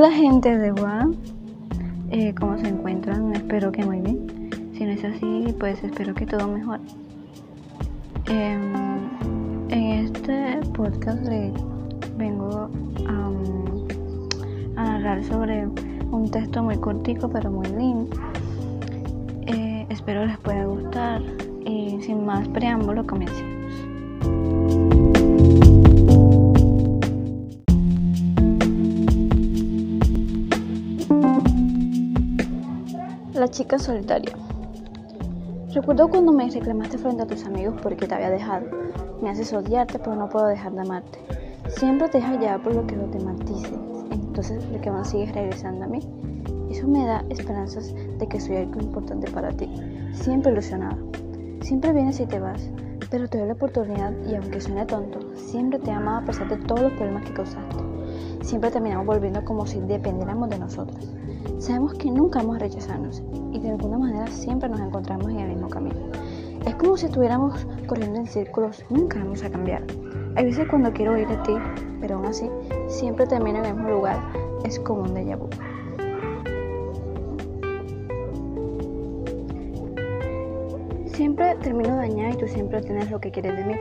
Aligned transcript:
gente 0.00 0.58
de 0.58 0.70
Guam, 0.72 1.14
eh, 2.10 2.34
¿cómo 2.34 2.58
se 2.58 2.66
encuentran? 2.66 3.34
Espero 3.34 3.70
que 3.70 3.84
muy 3.84 4.00
bien. 4.00 4.50
Si 4.72 4.84
no 4.84 4.92
es 4.92 5.04
así, 5.04 5.54
pues 5.60 5.84
espero 5.84 6.14
que 6.14 6.24
todo 6.24 6.48
mejore. 6.48 6.82
Em, 8.26 8.72
en 9.68 10.06
este 10.06 10.60
podcast 10.72 11.22
le 11.24 11.52
vengo 12.16 12.70
a 14.76 14.82
narrar 14.82 15.22
sobre 15.24 15.66
un 15.66 16.30
texto 16.30 16.62
muy 16.62 16.78
cortico 16.78 17.28
pero 17.28 17.50
muy 17.50 17.66
lindo. 17.68 18.16
Eh, 19.46 19.86
espero 19.90 20.24
les 20.24 20.38
pueda 20.38 20.64
gustar 20.64 21.20
y 21.66 22.00
sin 22.00 22.24
más 22.24 22.48
preámbulo 22.48 23.06
comencemos. 23.06 23.61
La 33.42 33.48
chica 33.48 33.76
solitaria. 33.76 34.36
Recuerdo 35.74 36.08
cuando 36.08 36.30
me 36.30 36.48
reclamaste 36.48 36.96
frente 36.96 37.24
a 37.24 37.26
tus 37.26 37.44
amigos 37.44 37.74
porque 37.82 38.06
te 38.06 38.14
había 38.14 38.30
dejado. 38.30 38.66
Me 39.20 39.30
haces 39.30 39.52
odiarte, 39.52 39.98
pero 39.98 40.14
no 40.14 40.28
puedo 40.28 40.46
dejar 40.46 40.70
de 40.74 40.82
amarte. 40.82 41.18
Siempre 41.66 42.08
te 42.08 42.18
dejas 42.18 42.38
llevar 42.38 42.62
por 42.62 42.72
lo 42.72 42.86
que 42.86 42.94
los 42.94 43.10
demás 43.10 43.36
dicen. 43.40 43.80
Entonces, 44.12 44.64
¿por 44.66 44.80
qué 44.80 44.90
aún 44.90 45.04
sigues 45.04 45.34
regresando 45.34 45.86
a 45.86 45.88
mí? 45.88 45.98
Eso 46.70 46.86
me 46.86 47.04
da 47.04 47.24
esperanzas 47.30 47.92
de 47.92 48.28
que 48.28 48.38
soy 48.38 48.58
algo 48.58 48.80
importante 48.80 49.28
para 49.32 49.50
ti. 49.50 49.68
Siempre 50.12 50.52
ilusionada. 50.52 50.96
Siempre 51.62 51.92
vienes 51.92 52.20
y 52.20 52.26
te 52.26 52.38
vas, 52.38 52.70
pero 53.10 53.26
te 53.26 53.38
doy 53.38 53.48
la 53.48 53.54
oportunidad 53.54 54.12
y 54.24 54.36
aunque 54.36 54.60
suene 54.60 54.86
tonto, 54.86 55.18
siempre 55.34 55.80
te 55.80 55.90
he 55.90 55.94
amado 55.94 56.18
a 56.18 56.26
pesar 56.26 56.48
de 56.48 56.58
todos 56.58 56.82
los 56.82 56.92
problemas 56.92 57.24
que 57.24 57.34
causaste. 57.34 57.76
Siempre 58.42 58.70
terminamos 58.70 59.06
volviendo 59.06 59.44
como 59.44 59.66
si 59.66 59.80
dependiéramos 59.80 60.48
de 60.50 60.58
nosotros. 60.58 61.12
Sabemos 61.58 61.94
que 61.94 62.10
nunca 62.10 62.40
vamos 62.40 62.56
a 62.56 62.60
rechazarnos 62.60 63.22
y 63.52 63.58
de 63.60 63.70
alguna 63.70 63.98
manera 63.98 64.26
siempre 64.26 64.68
nos 64.68 64.80
encontramos 64.80 65.30
en 65.30 65.38
el 65.38 65.48
mismo 65.50 65.68
camino. 65.68 65.96
Es 66.66 66.74
como 66.76 66.96
si 66.96 67.06
estuviéramos 67.06 67.66
corriendo 67.86 68.20
en 68.20 68.26
círculos, 68.26 68.84
nunca 68.88 69.18
vamos 69.18 69.42
a 69.42 69.50
cambiar. 69.50 69.82
Hay 70.36 70.44
veces 70.44 70.66
cuando 70.68 70.92
quiero 70.92 71.18
ir 71.18 71.28
de 71.28 71.36
ti, 71.38 71.54
pero 72.00 72.16
aún 72.16 72.26
así 72.26 72.48
siempre 72.88 73.26
termino 73.26 73.58
en 73.58 73.66
el 73.66 73.74
mismo 73.74 73.90
lugar. 73.90 74.18
Es 74.64 74.78
como 74.78 75.02
un 75.02 75.14
déjà. 75.14 75.38
Siempre 81.14 81.54
termino 81.56 81.94
dañada 81.94 82.30
y 82.30 82.36
tú 82.38 82.48
siempre 82.48 82.80
tienes 82.80 83.10
lo 83.10 83.20
que 83.20 83.30
quieres 83.30 83.54
de 83.54 83.64
mí. 83.64 83.74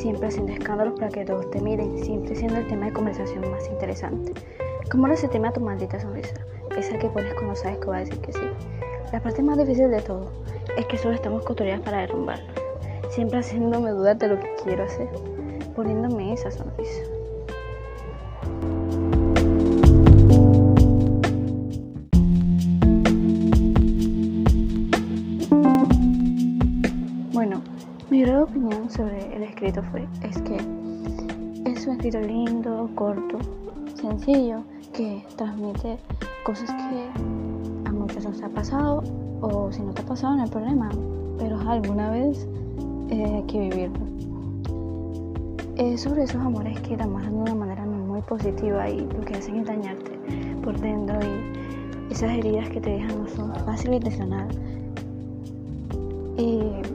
Siempre 0.00 0.28
haciendo 0.28 0.52
escándalos 0.52 0.98
para 1.00 1.10
que 1.10 1.24
todos 1.24 1.50
te 1.50 1.58
miren. 1.60 1.98
Siempre 2.04 2.36
siendo 2.36 2.58
el 2.58 2.66
tema 2.66 2.86
de 2.86 2.92
conversación 2.92 3.50
más 3.50 3.66
interesante. 3.68 4.32
¿Cómo 4.90 5.08
no 5.08 5.16
se 5.16 5.28
teme 5.28 5.48
a 5.48 5.52
tu 5.52 5.60
maldita 5.60 5.98
sonrisa? 5.98 6.34
Esa 6.76 6.98
que 6.98 7.08
pones 7.08 7.32
cuando 7.34 7.56
sabes 7.56 7.78
que 7.78 7.86
va 7.86 7.96
a 7.96 8.00
decir 8.00 8.18
que 8.18 8.32
sí. 8.32 8.46
La 9.12 9.20
parte 9.20 9.42
más 9.42 9.56
difícil 9.56 9.90
de 9.90 10.02
todo 10.02 10.30
es 10.76 10.84
que 10.84 10.98
solo 10.98 11.14
estamos 11.14 11.42
construidas 11.44 11.80
para 11.80 12.00
derrumbarnos. 12.00 12.52
Siempre 13.08 13.38
haciéndome 13.38 13.90
dudar 13.90 14.18
de 14.18 14.28
lo 14.28 14.38
que 14.38 14.50
quiero 14.62 14.84
hacer. 14.84 15.08
Poniéndome 15.74 16.34
esa 16.34 16.50
sonrisa. 16.50 17.02
Bueno, 27.46 27.60
mi 28.08 28.22
breve 28.22 28.40
opinión 28.40 28.88
sobre 28.88 29.36
el 29.36 29.42
escrito 29.42 29.82
fue 29.90 30.08
es 30.22 30.40
que 30.40 30.56
es 31.70 31.86
un 31.86 31.92
escrito 31.92 32.18
lindo, 32.18 32.88
corto, 32.94 33.36
sencillo, 33.96 34.62
que 34.94 35.22
transmite 35.36 35.98
cosas 36.42 36.70
que 36.70 37.86
a 37.86 37.92
muchos 37.92 38.24
nos 38.24 38.42
ha 38.42 38.48
pasado 38.48 39.04
o 39.42 39.70
si 39.70 39.82
no 39.82 39.92
te 39.92 40.00
ha 40.00 40.06
pasado 40.06 40.36
no 40.36 40.44
hay 40.44 40.48
problema, 40.48 40.88
pero 41.36 41.60
alguna 41.68 42.12
vez 42.12 42.48
eh, 43.10 43.22
hay 43.22 43.42
que 43.42 43.58
vivirlo. 43.58 44.06
Es 45.76 46.00
sobre 46.00 46.22
esos 46.22 46.40
amores 46.40 46.80
que 46.80 46.96
te 46.96 47.02
amarran 47.02 47.34
de 47.34 47.40
una 47.42 47.54
manera 47.54 47.84
muy 47.84 48.22
positiva 48.22 48.88
y 48.88 49.00
lo 49.00 49.20
que 49.20 49.34
hacen 49.34 49.56
es 49.56 49.66
dañarte 49.66 50.12
por 50.62 50.80
dentro 50.80 51.18
y 51.20 52.10
esas 52.10 52.30
heridas 52.38 52.70
que 52.70 52.80
te 52.80 52.88
dejan 52.88 53.22
no 53.22 53.28
son 53.28 53.54
fáciles 53.66 54.00
de 54.00 54.10
sanar 54.12 54.48
y 56.38 56.93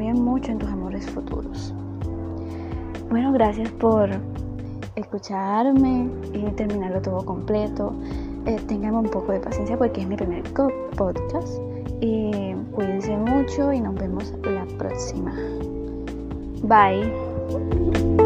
mucho 0.00 0.50
en 0.52 0.58
tus 0.58 0.68
amores 0.70 1.08
futuros. 1.10 1.74
Bueno, 3.10 3.32
gracias 3.32 3.70
por 3.72 4.08
escucharme 4.96 6.08
y 6.32 6.42
terminarlo 6.52 7.00
todo 7.02 7.24
completo. 7.24 7.92
Eh, 8.46 8.58
tengan 8.66 8.94
un 8.94 9.10
poco 9.10 9.32
de 9.32 9.40
paciencia 9.40 9.76
porque 9.76 10.00
es 10.00 10.08
mi 10.08 10.16
primer 10.16 10.42
podcast. 10.96 11.58
Y 12.00 12.54
cuídense 12.72 13.16
mucho 13.16 13.72
y 13.72 13.80
nos 13.80 13.94
vemos 13.94 14.32
la 14.44 14.64
próxima. 14.78 15.34
Bye. 16.62 18.19